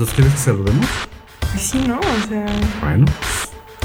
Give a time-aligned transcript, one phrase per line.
[0.00, 0.86] Entonces, ¿quieres que saludemos?
[1.40, 2.00] Pues sí, ¿no?
[2.00, 2.46] O sea.
[2.80, 3.04] Bueno,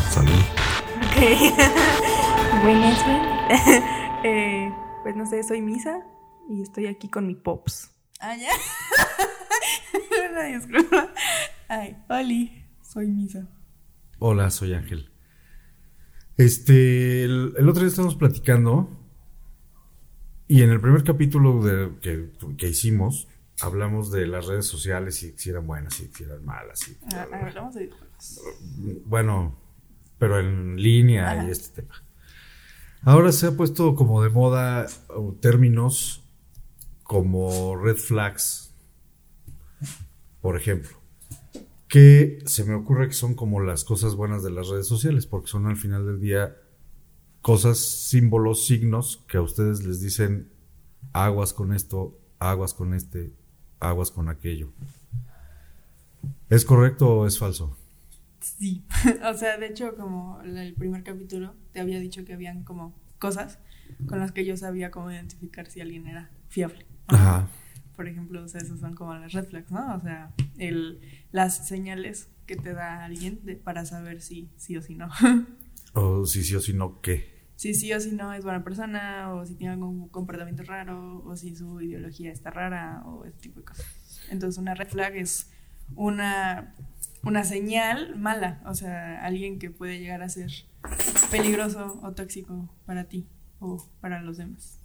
[0.10, 0.32] salud.
[0.32, 1.18] Ok.
[2.64, 3.84] Buenas, buenas.
[4.24, 4.74] eh,
[5.04, 6.06] pues no sé, soy Misa
[6.50, 7.92] y estoy aquí con mi Pops.
[8.22, 8.48] Ah, ya.
[10.32, 11.10] Una disculpa.
[11.68, 13.50] Ay, Oli, soy Misa.
[14.20, 15.12] Hola, soy Ángel.
[16.38, 18.90] Este, el, el otro día estábamos platicando
[20.48, 23.28] y en el primer capítulo de- que, que hicimos
[23.62, 26.92] hablamos de las redes sociales y si eran buenas y si eran malas.
[27.14, 28.42] Ah, hablamos de videojuegos.
[29.06, 29.56] bueno,
[30.18, 31.48] pero en línea Ajá.
[31.48, 32.04] y este tema.
[33.04, 34.88] Ahora se ha puesto como de moda
[35.40, 36.24] términos
[37.04, 38.74] como red flags,
[40.42, 40.98] por ejemplo,
[41.88, 45.48] que se me ocurre que son como las cosas buenas de las redes sociales, porque
[45.48, 46.58] son al final del día
[47.44, 50.52] cosas, símbolos, signos que a ustedes les dicen
[51.14, 53.32] aguas con esto, aguas con este,
[53.90, 54.72] aguas con aquello.
[56.50, 57.78] ¿Es correcto o es falso?
[58.40, 58.84] Sí.
[59.24, 63.60] o sea, de hecho, como el primer capítulo te había dicho que habían como cosas
[64.08, 66.86] con las que yo sabía cómo identificar si alguien era fiable.
[67.10, 67.16] ¿no?
[67.18, 67.48] Ajá.
[67.96, 69.96] Por ejemplo, o sea, esas son como las red flags, ¿no?
[69.96, 71.00] O sea, el,
[71.32, 75.10] las señales que te da alguien de- para saber si sí o si no.
[75.98, 77.35] O si sí o si no, ¿qué?
[77.56, 81.36] Si sí o si no es buena persona, o si tiene algún comportamiento raro, o
[81.36, 83.86] si su ideología está rara, o ese tipo de cosas.
[84.30, 85.52] Entonces, una red flag es
[85.96, 86.76] una,
[87.24, 90.52] una señal mala, o sea, alguien que puede llegar a ser
[91.32, 93.28] peligroso o tóxico para ti
[93.60, 94.80] o para los demás.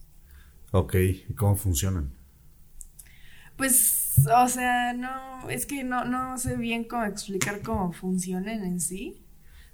[0.73, 0.95] Ok,
[1.29, 2.13] ¿y cómo funcionan?
[3.57, 8.81] Pues, o sea, no, es que no, no sé bien cómo explicar cómo funcionan en
[8.81, 9.23] sí,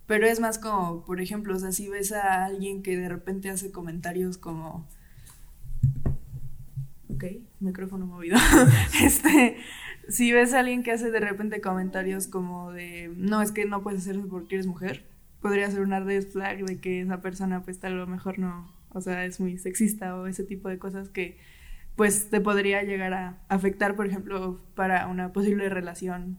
[0.06, 3.50] pero es más como, por ejemplo, o sea, si ves a alguien que de repente
[3.50, 4.86] hace comentarios como...
[7.12, 7.24] Ok,
[7.60, 8.36] micrófono movido.
[9.02, 9.56] este,
[10.08, 13.82] si ves a alguien que hace de repente comentarios como de, no, es que no
[13.82, 15.04] puedes hacer eso porque eres mujer,
[15.40, 19.00] podría ser una red flag de que esa persona pues a lo mejor no, o
[19.00, 21.38] sea, es muy sexista o ese tipo de cosas que
[21.96, 26.38] pues te podría llegar a afectar, por ejemplo, para una posible relación,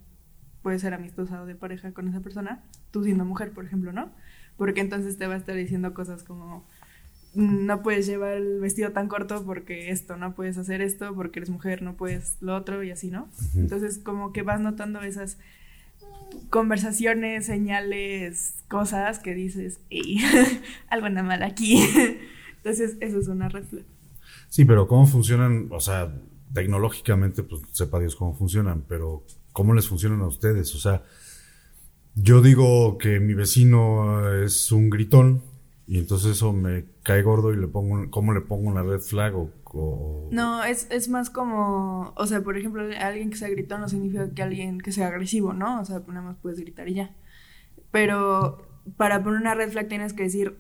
[0.61, 4.11] puede ser amistosa o de pareja con esa persona, tú siendo mujer, por ejemplo, ¿no?
[4.57, 6.65] Porque entonces te va a estar diciendo cosas como,
[7.35, 11.39] "Mm, no puedes llevar el vestido tan corto porque esto, no puedes hacer esto porque
[11.39, 13.29] eres mujer, no puedes lo otro y así, ¿no?
[13.55, 15.37] Entonces como que vas notando esas
[16.49, 20.17] conversaciones, señales, cosas que dices, "Ey,
[20.89, 21.77] algo anda mal aquí.
[22.57, 23.85] Entonces eso es una red flag.
[24.49, 25.67] Sí, pero ¿cómo funcionan?
[25.71, 26.13] O sea,
[26.53, 29.23] tecnológicamente, pues sepa Dios cómo funcionan, pero
[29.57, 30.75] ¿cómo les funcionan a ustedes?
[30.75, 31.01] O sea,
[32.13, 35.41] yo digo que mi vecino es un gritón
[35.87, 39.33] y entonces eso me cae gordo y le pongo, ¿cómo le pongo una red flag
[39.35, 43.89] o- No, es, es más como, o sea, por ejemplo, alguien que sea gritón no
[43.89, 45.81] significa que alguien que sea agresivo, ¿no?
[45.81, 47.15] O sea, nada más puedes gritar y ya.
[47.89, 48.63] Pero
[48.95, 50.55] para poner una red flag tienes que decir,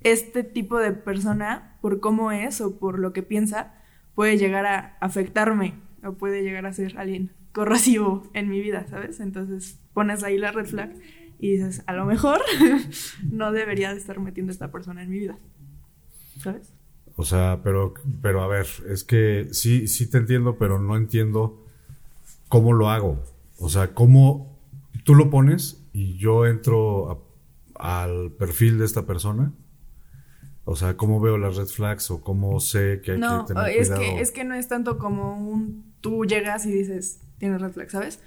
[0.00, 3.72] este tipo de persona, por cómo es o por lo que piensa,
[4.16, 9.18] puede llegar a afectarme o puede llegar a ser alguien corrosivo en mi vida, ¿sabes?
[9.20, 10.92] Entonces pones ahí la red flag
[11.38, 12.42] y dices, a lo mejor
[13.32, 15.38] no debería de estar metiendo a esta persona en mi vida,
[16.42, 16.74] ¿sabes?
[17.16, 21.64] O sea, pero, pero a ver, es que sí, sí te entiendo, pero no entiendo
[22.48, 23.22] cómo lo hago.
[23.58, 24.54] O sea, cómo
[25.04, 29.52] tú lo pones y yo entro a- al perfil de esta persona.
[30.66, 33.70] O sea, cómo veo las red flags o cómo sé que hay No, que tener
[33.70, 34.00] es cuidado.
[34.02, 37.90] que, es que no es tanto como un tú llegas y dices, tienes red flag,
[37.90, 38.22] ¿sabes?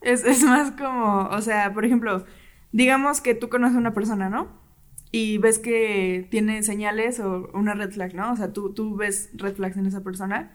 [0.00, 2.24] Es, es más como, o sea, por ejemplo,
[2.70, 4.46] digamos que tú conoces a una persona, ¿no?
[5.10, 8.30] Y ves que tiene señales o una red flag, ¿no?
[8.30, 10.52] O sea, tú, tú ves red flags en esa persona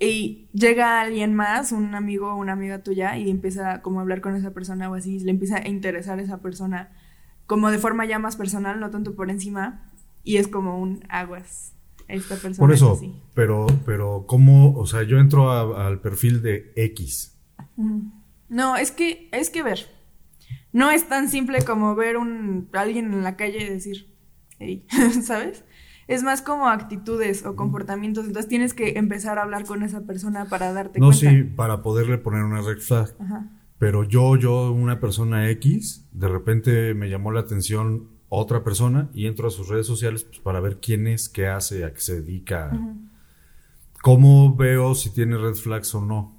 [0.00, 4.20] y llega alguien más, un amigo o una amiga tuya, y empieza como a hablar
[4.20, 6.90] con esa persona o así, le empieza a interesar a esa persona
[7.46, 9.92] como de forma ya más personal, no tanto por encima,
[10.24, 11.73] y es como un aguas.
[12.08, 13.14] Esta persona Por es eso, así.
[13.34, 17.36] pero, pero cómo, o sea, yo entro a- al perfil de X.
[18.48, 19.88] No, es que, es que ver.
[20.72, 24.14] No es tan simple como ver un alguien en la calle y decir,
[24.58, 24.86] hey,
[25.22, 25.64] ¿sabes?
[26.06, 28.26] Es más como actitudes o comportamientos.
[28.26, 31.30] Entonces tienes que empezar a hablar con esa persona para darte No, cuenta.
[31.30, 33.14] sí, para poderle poner una red flag.
[33.18, 33.48] Ajá.
[33.78, 39.26] Pero yo, yo, una persona X, de repente me llamó la atención otra persona y
[39.26, 42.20] entro a sus redes sociales pues, para ver quién es, qué hace, a qué se
[42.20, 42.70] dedica.
[44.02, 46.34] ¿Cómo veo si tiene red flags o no?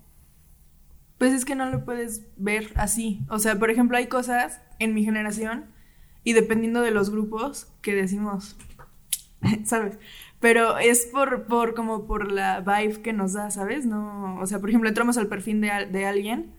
[1.17, 3.25] Pues es que no lo puedes ver así.
[3.29, 5.65] O sea, por ejemplo, hay cosas en mi generación
[6.23, 8.57] y dependiendo de los grupos que decimos,
[9.63, 9.97] ¿sabes?
[10.39, 13.85] Pero es por, por como por la vibe que nos da, ¿sabes?
[13.85, 16.53] No, o sea, por ejemplo, entramos al perfil de, de alguien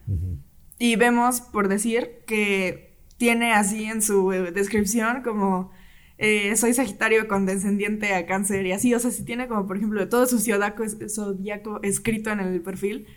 [0.79, 5.71] y vemos, por decir, que tiene así en su eh, descripción como
[6.17, 9.77] eh, soy Sagitario con descendiente a cáncer y así, o sea, si tiene como, por
[9.77, 13.07] ejemplo, todo su zodiaco, es- zodiaco escrito en el perfil,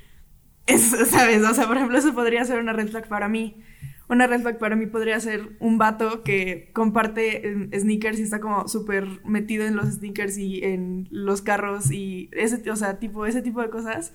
[0.66, 1.42] es, ¿sabes?
[1.44, 3.62] O sea, por ejemplo, eso podría ser una red flag para mí.
[4.08, 8.40] Una red flag para mí podría ser un vato que comparte eh, sneakers y está
[8.40, 13.26] como súper metido en los sneakers y en los carros y ese, o sea, tipo,
[13.26, 14.12] ese tipo de cosas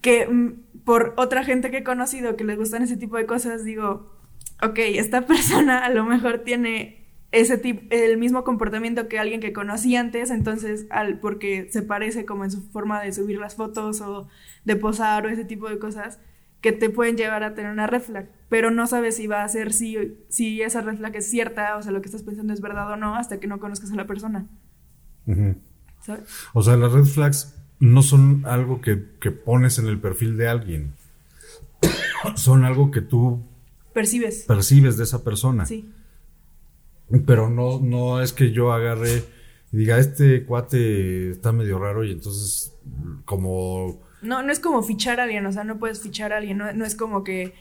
[0.00, 3.64] que mm, por otra gente que he conocido que le gustan ese tipo de cosas,
[3.64, 4.17] digo,
[4.62, 6.98] ok, esta persona a lo mejor tiene
[7.30, 12.24] ese tipo, el mismo comportamiento que alguien que conocí antes, entonces, al, porque se parece
[12.24, 14.28] como en su forma de subir las fotos o
[14.64, 16.18] de posar o ese tipo de cosas,
[16.60, 19.48] que te pueden llevar a tener una red flag, pero no sabes si va a
[19.48, 22.60] ser, si, si esa red flag es cierta, o sea, lo que estás pensando es
[22.60, 24.46] verdad o no, hasta que no conozcas a la persona.
[26.00, 26.24] ¿sabes?
[26.54, 30.48] O sea, las red flags no son algo que, que pones en el perfil de
[30.48, 30.94] alguien.
[32.34, 33.44] son algo que tú
[33.98, 34.44] Percibes.
[34.46, 35.66] percibes de esa persona.
[35.66, 35.90] Sí.
[37.26, 39.24] Pero no, no es que yo agarre
[39.72, 42.72] y diga, este cuate está medio raro y entonces
[43.24, 44.00] como...
[44.22, 46.72] No, no es como fichar a alguien, o sea, no puedes fichar a alguien, no,
[46.72, 47.54] no es como que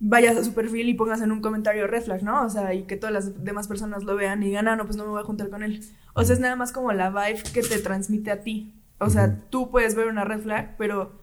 [0.00, 2.44] vayas a su perfil y pongas en un comentario red flag, ¿no?
[2.44, 4.96] O sea, y que todas las demás personas lo vean y digan, ah, no, pues
[4.96, 5.80] no me voy a juntar con él.
[6.14, 8.74] O sea, es nada más como la vibe que te transmite a ti.
[8.98, 11.22] O sea, tú puedes ver una red flag, pero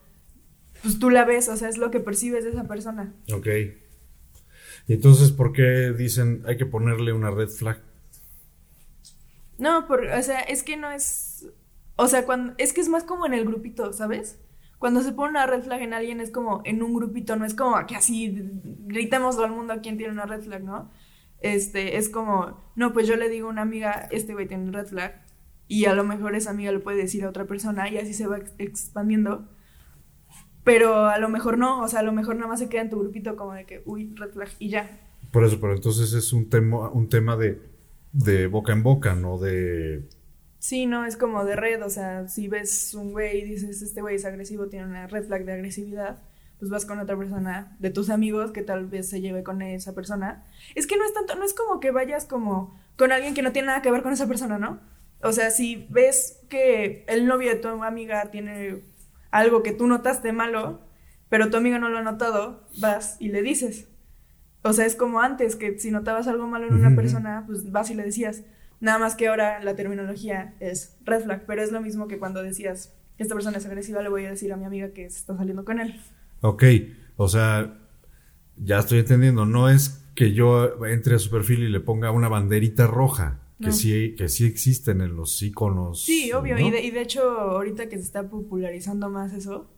[0.81, 3.13] pues tú la ves, o sea, es lo que percibes de esa persona.
[3.33, 3.47] Ok.
[4.87, 7.81] Y entonces, ¿por qué dicen hay que ponerle una red flag?
[9.57, 11.47] No, por, o sea, es que no es.
[11.95, 14.39] O sea, cuando, es que es más como en el grupito, ¿sabes?
[14.79, 17.55] Cuando se pone una red flag en alguien es como en un grupito, no es
[17.55, 18.33] como que así
[18.85, 20.91] gritemos al mundo a quién tiene una red flag, ¿no?
[21.39, 24.87] Este, es como, no, pues yo le digo a una amiga, este güey tiene red
[24.87, 25.21] flag,
[25.67, 28.27] y a lo mejor esa amiga le puede decir a otra persona, y así se
[28.27, 29.47] va ex- expandiendo.
[30.65, 32.89] Pero a lo mejor no, o sea, a lo mejor nada más se queda en
[32.89, 34.99] tu grupito como de que, uy, red flag, y ya.
[35.31, 37.61] Por eso, pero entonces es un tema, un tema de,
[38.11, 40.03] de boca en boca, no de...
[40.57, 44.01] Sí, no, es como de red, o sea, si ves un güey y dices, este
[44.01, 46.23] güey es agresivo, tiene una red flag de agresividad,
[46.57, 49.93] pues vas con otra persona de tus amigos que tal vez se lleve con esa
[49.93, 50.47] persona.
[50.73, 53.51] Es que no es tanto, no es como que vayas como con alguien que no
[53.51, 54.79] tiene nada que ver con esa persona, ¿no?
[55.21, 58.81] O sea, si ves que el novio de tu amiga tiene
[59.35, 60.79] algo que tú notaste malo,
[61.27, 63.89] pero tu amiga no lo ha notado, vas y le dices.
[64.61, 67.89] O sea, es como antes, que si notabas algo malo en una persona, pues vas
[67.89, 68.43] y le decías.
[68.79, 72.41] Nada más que ahora la terminología es red flag, pero es lo mismo que cuando
[72.43, 75.35] decías, esta persona es agresiva, le voy a decir a mi amiga que se está
[75.35, 75.99] saliendo con él.
[76.39, 76.63] Ok,
[77.17, 77.77] o sea,
[78.55, 82.29] ya estoy entendiendo, no es que yo entre a su perfil y le ponga una
[82.29, 86.03] banderita roja, que, sí, que sí existen en los iconos.
[86.03, 86.61] Sí, obvio, ¿no?
[86.61, 89.71] y, de, y de hecho ahorita que se está popularizando más eso,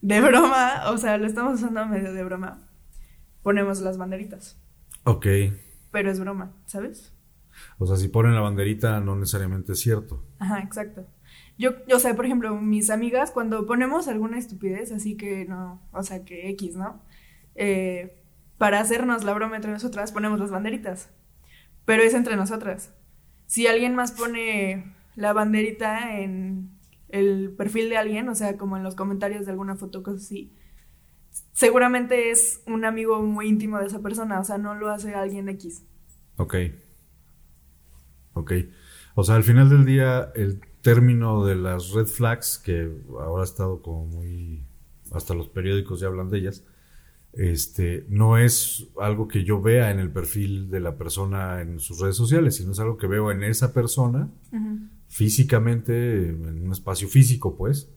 [0.00, 2.68] de broma, o sea, lo estamos usando medio de broma,
[3.42, 4.58] ponemos las banderitas,
[5.04, 5.26] Ok,
[5.90, 7.12] pero es broma, ¿sabes?
[7.78, 10.24] o sea, si ponen la banderita no necesariamente es cierto.
[10.38, 11.06] Ajá, exacto.
[11.58, 16.02] Yo, o sea, por ejemplo, mis amigas, cuando ponemos alguna estupidez, así que no, o
[16.02, 17.02] sea, que X, ¿no?
[17.54, 18.16] Eh,
[18.56, 21.10] para hacernos la broma entre nosotras, ponemos las banderitas.
[21.84, 22.94] Pero es entre nosotras.
[23.50, 26.70] Si alguien más pone la banderita en
[27.08, 30.52] el perfil de alguien, o sea, como en los comentarios de alguna foto, cosas así,
[31.52, 35.48] seguramente es un amigo muy íntimo de esa persona, o sea, no lo hace alguien
[35.48, 35.82] X.
[36.36, 36.54] Ok.
[38.34, 38.52] Ok.
[39.16, 43.46] O sea, al final del día, el término de las red flags, que ahora ha
[43.46, 44.64] estado como muy.
[45.10, 46.62] hasta los periódicos ya hablan de ellas,
[47.32, 52.00] este, no es algo que yo vea en el perfil de la persona en sus
[52.00, 54.30] redes sociales, sino es algo que veo en esa persona,
[55.08, 57.92] físicamente, en un espacio físico, pues.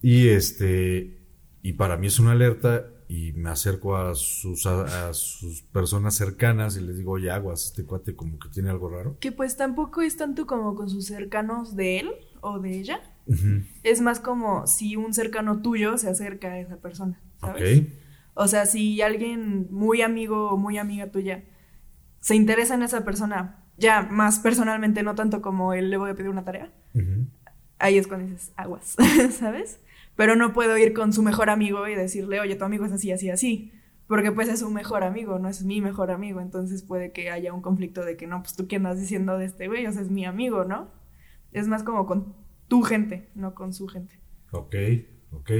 [0.00, 1.18] Y este.
[1.62, 6.14] Y para mí es una alerta y me acerco a sus, a, a sus personas
[6.14, 9.16] cercanas y les digo, oye, aguas, este cuate como que tiene algo raro.
[9.18, 13.00] Que pues tampoco es tanto como con sus cercanos de él o de ella.
[13.82, 17.80] Es más como si un cercano tuyo se acerca a esa persona, ¿sabes?
[17.80, 17.88] Ok.
[18.40, 21.42] O sea, si alguien muy amigo o muy amiga tuya
[22.20, 26.14] se interesa en esa persona, ya más personalmente, no tanto como él le voy a
[26.14, 26.72] pedir una tarea,
[27.80, 28.94] ahí es cuando dices aguas,
[29.32, 29.80] ¿sabes?
[30.14, 33.10] Pero no puedo ir con su mejor amigo y decirle, oye, tu amigo es así,
[33.10, 33.72] así, así.
[34.06, 36.40] Porque pues es su mejor amigo, no es mi mejor amigo.
[36.40, 39.46] Entonces puede que haya un conflicto de que no, pues tú qué andas diciendo de
[39.46, 40.92] este güey, o sea, es mi amigo, ¿no?
[41.50, 42.36] Es más como con
[42.68, 44.20] tu gente, no con su gente.
[44.52, 44.76] Ok,
[45.32, 45.50] ok.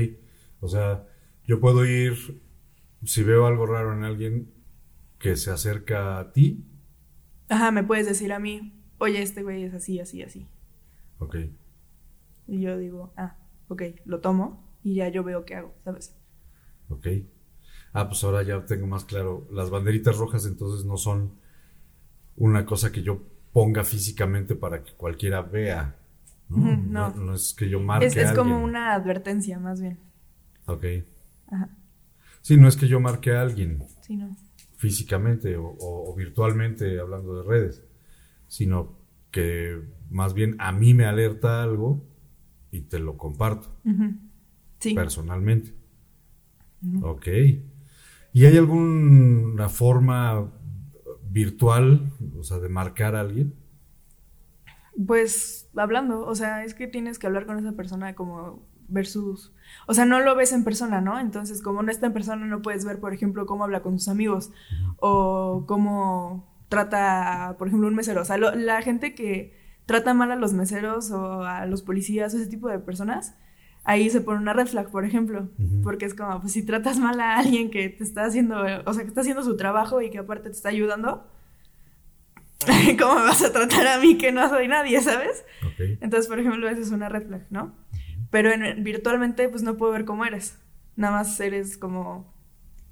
[0.61, 1.05] O sea,
[1.45, 2.15] yo puedo ir,
[3.05, 4.53] si veo algo raro en alguien
[5.19, 6.65] que se acerca a ti,
[7.49, 10.47] Ajá, me puedes decir a mí, oye, este güey es así, así, así.
[11.19, 11.37] Ok.
[12.47, 13.37] Y yo digo, ah,
[13.69, 16.15] ok, lo tomo y ya yo veo qué hago, ¿sabes?
[16.89, 17.07] Ok.
[17.93, 19.47] Ah, pues ahora ya tengo más claro.
[19.51, 21.33] Las banderitas rojas entonces no son
[22.37, 25.97] una cosa que yo ponga físicamente para que cualquiera vea.
[26.51, 27.11] No, no.
[27.11, 27.15] no.
[27.17, 29.99] no es que yo marque Es, a como una advertencia, más bien.
[30.67, 30.85] Ok.
[31.51, 31.71] Ajá,
[32.49, 34.35] Sí, no es que yo marque a alguien sí, no.
[34.79, 37.85] físicamente o, o- o virtualmente hablando de redes,
[38.47, 38.97] sino
[39.31, 42.07] que más bien a mí me alerta algo
[42.71, 43.69] y te lo comparto.
[44.81, 44.95] Sí.
[44.95, 45.75] personalmente.
[47.03, 47.27] Ok.
[48.33, 50.51] ¿Y hay alguna forma
[51.29, 53.53] virtual, o sea, de marcar a alguien?
[55.07, 59.53] Pues hablando, o sea, es que tienes que hablar con esa persona como versus,
[59.87, 61.19] o sea, no lo ves en persona, ¿no?
[61.21, 64.09] Entonces, como no está en persona, no puedes ver, por ejemplo, cómo habla con sus
[64.09, 64.51] amigos
[64.99, 68.23] o cómo trata, por ejemplo, un mesero.
[68.23, 72.35] O sea, lo- la gente que trata mal a los meseros o a los policías
[72.35, 73.35] o ese tipo de personas,
[73.85, 75.49] ahí se pone una red flag, por ejemplo,
[75.83, 79.03] porque es como, pues si tratas mal a alguien que te está haciendo, o sea,
[79.03, 81.27] que está haciendo su trabajo y que aparte te está ayudando,
[82.99, 85.45] ¿cómo me vas a tratar a mí que no soy nadie, sabes?
[86.03, 87.73] Entonces, por ejemplo, esa es una red flag, ¿no?
[88.31, 90.59] Pero en- virtualmente, pues no puedo ver cómo eres.
[90.97, 92.33] Nada más eres como,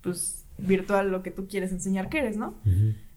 [0.03, 2.55] pues, virtual lo que tú quieres enseñar que eres, ¿no?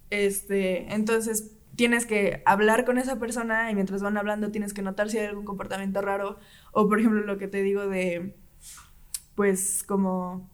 [0.10, 5.10] Este, entonces tienes que hablar con esa persona y mientras van hablando tienes que notar
[5.10, 6.38] si hay algún comportamiento raro
[6.74, 8.36] o por ejemplo lo que te digo de
[9.36, 10.50] pues como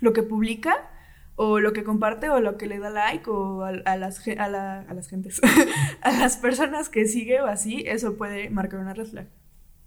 [0.00, 0.88] lo que publica
[1.34, 4.48] o lo que comparte o lo que le da like o a, a las a,
[4.48, 5.40] la- a las gentes
[6.02, 9.26] a las personas que sigue o así eso puede marcar una red flag.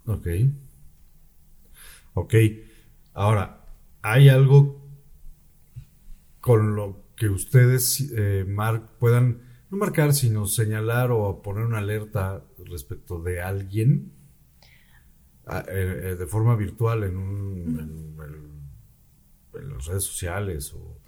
[0.05, 0.27] Ok.
[2.13, 2.33] Ok.
[3.13, 3.65] Ahora,
[4.01, 4.79] ¿hay algo
[6.41, 12.43] con lo que ustedes eh, mar- puedan, no marcar, sino señalar o poner una alerta
[12.65, 14.13] respecto de alguien
[15.47, 18.59] ah, eh, eh, de forma virtual en, un, en, en-
[19.61, 20.73] en las redes sociales?
[20.73, 20.99] O...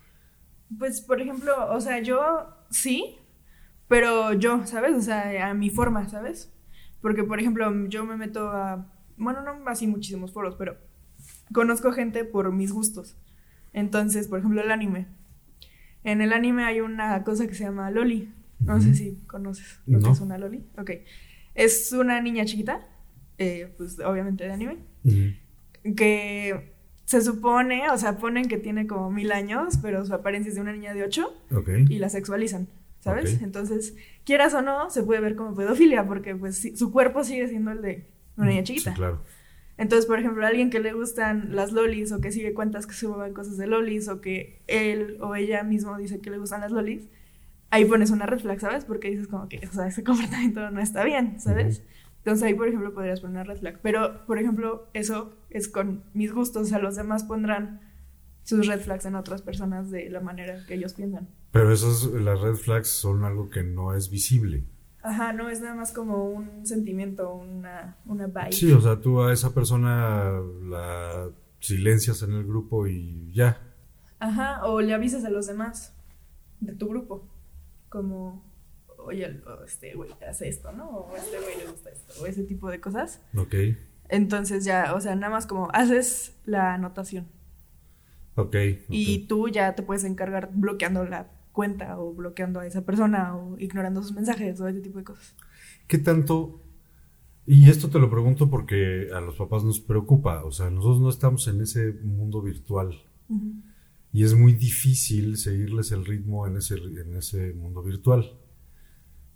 [0.78, 3.18] Pues, por ejemplo, o sea, yo sí,
[3.88, 4.96] pero yo, ¿sabes?
[4.96, 6.54] O sea, a mi forma, ¿sabes?
[7.02, 10.78] Porque, por ejemplo, yo me meto a, bueno, no así muchísimos foros, pero
[11.54, 13.16] conozco gente por mis gustos.
[13.74, 15.08] Entonces, por ejemplo, el anime.
[16.04, 18.32] En el anime hay una cosa que se llama Loli.
[18.60, 20.08] No sé si conoces lo No.
[20.08, 20.64] que es una Loli.
[20.78, 20.92] Ok.
[21.56, 22.88] Es una niña chiquita,
[23.38, 24.78] eh, pues obviamente de anime,
[25.96, 26.74] que
[27.06, 30.62] se supone, o sea, ponen que tiene como mil años, pero su apariencia es de
[30.62, 31.70] una niña de ocho Ok.
[31.90, 32.68] y la sexualizan,
[33.00, 33.42] ¿sabes?
[33.42, 37.72] Entonces, quieras o no, se puede ver como pedofilia porque pues su cuerpo sigue siendo
[37.72, 38.92] el de una niña chiquita.
[38.92, 39.22] Sí, claro.
[39.82, 42.94] Entonces, por ejemplo, a alguien que le gustan las lolis o que sigue cuentas que
[42.94, 46.72] suban cosas de lolis o que él o ella mismo dice que le gustan las
[46.72, 47.10] lolis,
[47.72, 48.86] ahí pones una red flag, ¿sabes?
[48.86, 51.82] Porque dices como que, o sea, ese comportamiento no está bien, ¿sabes?
[52.18, 53.80] Entonces ahí, por ejemplo, podrías poner una red flag.
[53.82, 57.82] Pero, por ejemplo, eso es con mis gustos, o sea, los demás pondrán
[58.44, 61.28] sus red flags en otras personas de la manera que ellos piensan.
[61.50, 64.64] Pero esas, las red flags son algo que no es visible.
[65.04, 68.52] Ajá, no es nada más como un sentimiento, una, una vibe.
[68.52, 71.30] Sí, o sea, tú a esa persona la
[71.60, 73.60] silencias en el grupo y ya.
[74.20, 75.94] Ajá, o le avisas a los demás
[76.60, 77.28] de tu grupo,
[77.90, 78.44] como,
[78.98, 80.90] oye, este güey hace esto, ¿no?
[80.90, 83.22] O este güey le gusta esto, o ese tipo de cosas.
[83.36, 83.56] Ok,
[84.10, 87.28] Entonces ya, o sea, nada más como haces la anotación
[88.36, 88.56] ok.
[88.90, 89.28] y ok.
[89.28, 94.02] tú ya te puedes encargar bloqueando la cuenta o bloqueando a esa persona o ignorando
[94.02, 95.36] sus mensajes o ese tipo de cosas.
[95.88, 96.62] ¿Qué tanto?
[97.46, 100.44] Y esto te lo pregunto porque a los papás nos preocupa.
[100.46, 103.02] O sea, nosotros no estamos en ese mundo virtual.
[104.14, 108.38] Y es muy difícil seguirles el ritmo en ese, en ese mundo virtual.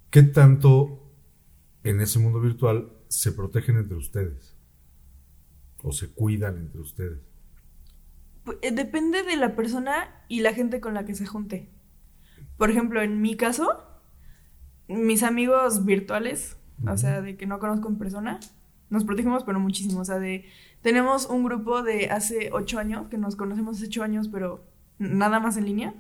[0.10, 1.12] ¿Qué tanto
[1.84, 4.56] en ese mundo virtual se protegen entre ustedes?
[5.84, 7.20] ¿O se cuidan entre ustedes?
[8.46, 11.72] Pu- eh, Depende de la persona y la gente con la que se junte.
[12.58, 13.84] Por ejemplo, en mi caso,
[14.88, 16.58] mis amigos virtuales,
[16.88, 18.40] o sea, de que no conozco en persona,
[18.90, 20.02] nos protegemos, pero muchísimo.
[20.02, 20.46] O sea, de
[20.82, 24.64] tenemos un grupo de hace ocho años, que nos conocemos hace ocho años, pero
[25.00, 25.94] nada más en línea,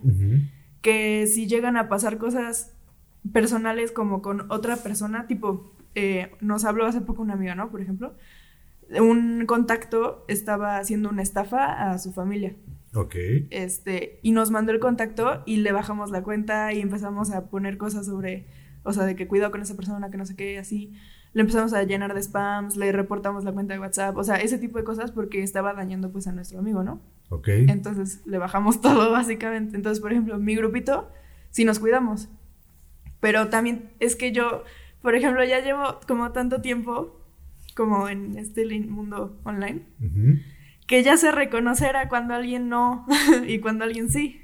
[0.82, 2.74] que si llegan a pasar cosas
[3.34, 7.72] personales como con otra persona, tipo, eh, nos habló hace poco una amiga, ¿no?
[7.72, 8.14] Por ejemplo,
[9.00, 12.56] un contacto estaba haciendo una estafa a su familia.
[12.96, 13.16] Ok.
[13.50, 17.78] Este, y nos mandó el contacto y le bajamos la cuenta y empezamos a poner
[17.78, 18.48] cosas sobre,
[18.84, 20.94] o sea, de que cuidado con esa persona, que no sé qué, así.
[21.34, 24.58] Le empezamos a llenar de spams, le reportamos la cuenta de WhatsApp, o sea, ese
[24.58, 27.02] tipo de cosas porque estaba dañando pues a nuestro amigo, ¿no?
[27.30, 27.50] Ok.
[27.50, 29.76] Entonces le bajamos todo básicamente.
[29.76, 31.10] Entonces, por ejemplo, mi grupito,
[31.50, 32.30] sí nos cuidamos.
[33.20, 34.64] Pero también es que yo,
[35.02, 37.20] por ejemplo, ya llevo como tanto tiempo
[37.76, 39.84] como en este mundo online,
[40.88, 43.06] que ya sé reconocer a cuando alguien no
[43.48, 44.42] y cuando alguien sí.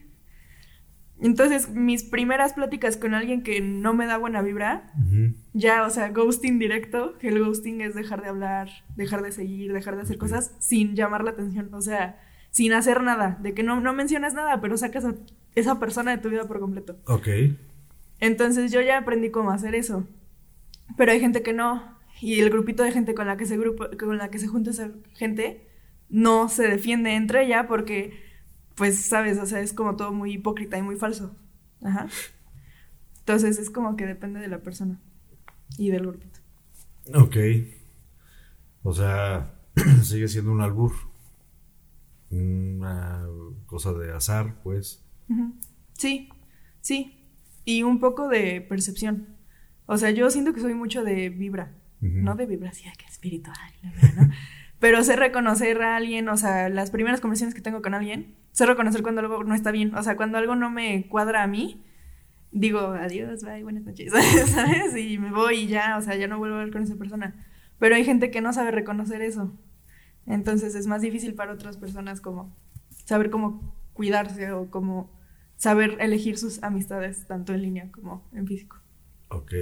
[1.21, 4.91] Entonces, mis primeras pláticas con alguien que no me da buena vibra,
[5.53, 9.71] ya, o sea, ghosting directo, que el ghosting es dejar de hablar, dejar de seguir,
[9.71, 12.19] dejar de hacer cosas sin llamar la atención, o sea,
[12.49, 15.13] sin hacer nada, de que no, no mencionas nada, pero sacas a
[15.53, 16.97] esa persona de tu vida por completo.
[17.05, 17.27] Ok.
[18.19, 20.07] Entonces yo ya aprendí cómo hacer eso.
[20.97, 21.83] Pero hay gente que no,
[22.19, 24.71] y el grupito de gente con la que se, grupo, con la que se junta
[24.71, 25.67] esa gente
[26.11, 28.21] no se defiende entre ella porque
[28.75, 31.35] pues, sabes, o sea, es como todo muy hipócrita y muy falso.
[31.81, 32.07] Ajá.
[33.19, 34.99] Entonces es como que depende de la persona
[35.77, 36.39] y del grupito.
[37.13, 37.37] Ok.
[38.83, 39.53] O sea,
[40.03, 40.91] sigue siendo un albur.
[42.29, 43.25] Una
[43.65, 45.03] cosa de azar, pues.
[45.97, 46.29] Sí,
[46.79, 47.25] sí.
[47.65, 49.35] Y un poco de percepción.
[49.85, 51.75] O sea, yo siento que soy mucho de vibra.
[51.99, 53.91] No de vibra que espiritual, ¿no?
[54.81, 58.65] Pero sé reconocer a alguien, o sea, las primeras conversaciones que tengo con alguien, sé
[58.65, 59.93] reconocer cuando algo no está bien.
[59.95, 61.85] O sea, cuando algo no me cuadra a mí,
[62.51, 64.11] digo, adiós, bye, buenas noches,
[64.47, 64.97] ¿sabes?
[64.97, 67.45] Y me voy y ya, o sea, ya no vuelvo a hablar con esa persona.
[67.77, 69.55] Pero hay gente que no sabe reconocer eso.
[70.25, 72.57] Entonces es más difícil para otras personas como
[73.05, 75.15] saber cómo cuidarse o cómo
[75.57, 78.77] saber elegir sus amistades, tanto en línea como en físico.
[79.27, 79.53] Ok.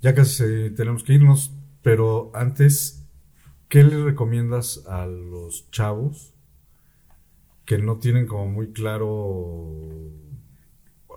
[0.00, 3.01] Ya casi tenemos que irnos, pero antes,
[3.72, 6.34] ¿qué le recomiendas a los chavos
[7.64, 9.88] que no tienen como muy claro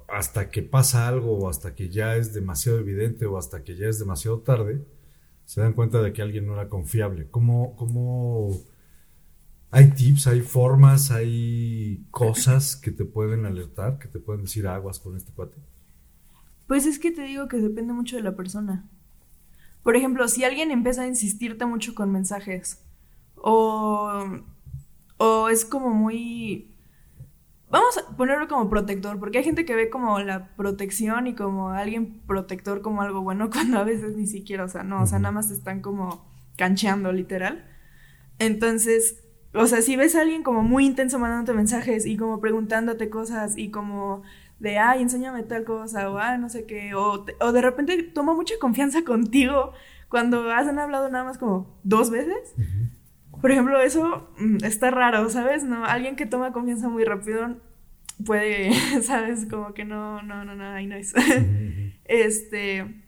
[0.07, 3.87] hasta que pasa algo o hasta que ya es demasiado evidente o hasta que ya
[3.87, 4.87] es demasiado tarde,
[5.43, 7.27] se dan cuenta de que alguien no era confiable.
[7.29, 8.51] ¿Cómo, cómo
[9.69, 14.99] hay tips, hay formas, hay cosas que te pueden alertar, que te pueden decir aguas
[14.99, 15.57] con este cuate?
[16.67, 18.89] Pues es que te digo que depende mucho de la persona.
[19.85, 22.83] Por ejemplo, si alguien empieza a insistirte mucho con mensajes
[23.37, 24.41] o
[25.17, 26.71] o es como muy...
[27.69, 31.69] Vamos a ponerlo como protector, porque hay gente que ve como la protección y como
[31.69, 35.19] alguien protector como algo bueno, cuando a veces ni siquiera, o sea, no, o sea,
[35.19, 36.25] nada más están como
[36.57, 37.65] cancheando, literal.
[38.39, 43.09] Entonces, o sea, si ves a alguien como muy intenso mandándote mensajes y como preguntándote
[43.09, 44.23] cosas y como
[44.59, 48.33] de, ay, enséñame tal cosa, o ah, no sé qué, o, o de repente toma
[48.33, 49.73] mucha confianza contigo
[50.09, 52.53] cuando has hablado nada más como dos veces,
[53.41, 55.63] por ejemplo, eso mm, está raro, ¿sabes?
[55.63, 57.57] No, alguien que toma confianza muy rápido
[58.25, 58.71] puede,
[59.03, 59.45] ¿sabes?
[59.45, 61.13] Como que no, no, no, no, ahí no es.
[62.05, 63.03] este,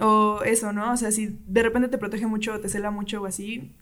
[0.00, 0.92] o eso, ¿no?
[0.92, 3.76] O sea, si de repente te protege mucho, te cela mucho o así,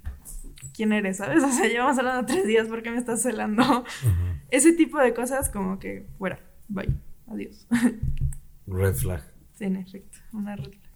[0.74, 1.42] ¿quién eres, sabes?
[1.44, 3.84] O sea, llevamos hablando tres días, ¿por qué me estás celando?
[4.50, 6.94] Ese tipo de cosas, como que fuera, bye,
[7.26, 7.66] adiós.
[8.66, 9.22] Red flag.
[9.54, 10.88] Sí, en efecto, una red flag.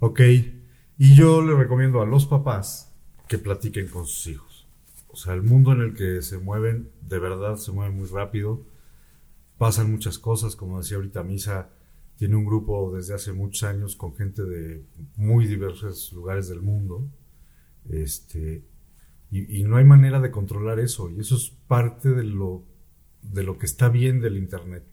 [0.00, 0.20] Ok.
[0.98, 2.94] Y yo le recomiendo a los papás
[3.28, 4.68] que platiquen con sus hijos.
[5.08, 8.66] O sea, el mundo en el que se mueven, de verdad, se mueve muy rápido.
[9.58, 11.70] Pasan muchas cosas, como decía ahorita Misa,
[12.16, 14.84] tiene un grupo desde hace muchos años con gente de
[15.16, 17.08] muy diversos lugares del mundo.
[17.88, 18.62] Este,
[19.30, 21.10] y, no hay manera de controlar eso.
[21.10, 22.64] Y eso es parte de lo,
[23.22, 24.84] de lo que está bien del Internet.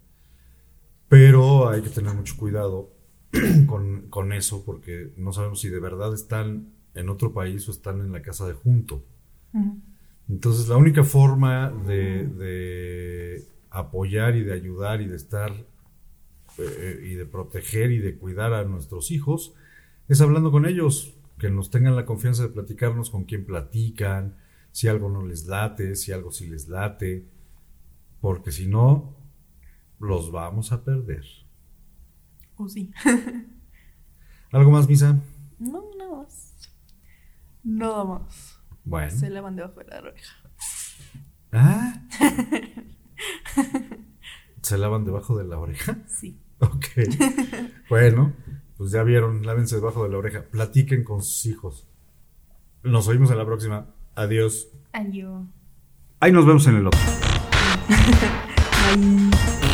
[1.10, 2.92] Pero hay que tener mucho cuidado
[3.68, 8.12] con, eso porque no sabemos si de verdad están en otro país o están en
[8.12, 9.04] la casa de junto.
[10.30, 15.52] Entonces la única forma de, apoyar y de ayudar y de estar
[16.58, 19.54] eh, y de proteger y de cuidar a nuestros hijos
[20.08, 24.38] es hablando con ellos, que nos tengan la confianza de platicarnos con quién platican,
[24.72, 27.26] si algo no les late, si algo sí les late,
[28.22, 29.16] porque si no,
[30.00, 31.26] los vamos a perder.
[32.56, 32.92] ¿O sí?
[34.52, 35.22] ¿Algo más, Misa?
[35.60, 36.56] No, nada más.
[37.64, 38.60] Nada más.
[38.84, 39.12] Bueno.
[39.12, 40.36] Se lavan debajo de la oreja.
[41.52, 42.02] ¿Ah?
[44.62, 45.98] ¿Se lavan debajo de la oreja?
[46.08, 46.40] Sí.
[46.60, 46.86] Ok.
[47.90, 48.34] bueno,
[48.78, 50.44] pues ya vieron, lávense debajo de la oreja.
[50.50, 51.88] Platiquen con sus hijos.
[52.84, 53.94] Nos oímos en la próxima.
[54.16, 54.70] Adiós.
[54.94, 55.46] Adiós.
[56.20, 57.00] Ahí nos vemos en el otro.
[57.86, 59.62] Bye.